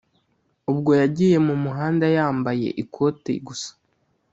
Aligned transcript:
ubwo 0.71 0.91
yagiye 1.01 1.37
mu 1.47 1.55
muhanda 1.63 2.05
yambaye 2.15 2.67
ikote 2.83 3.31
gusa 3.47 3.71